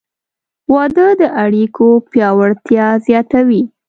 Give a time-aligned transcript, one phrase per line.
[0.73, 3.63] •واده د اړیکو پیاوړتیا زیاتوي.